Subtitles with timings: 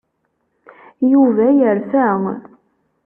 [1.11, 2.07] Yuba yerfa.